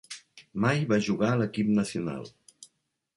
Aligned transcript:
Mai 0.63 0.79
va 0.93 0.97
jugar 1.09 1.29
a 1.33 1.37
l'equip 1.41 1.69
nacional. 1.81 2.25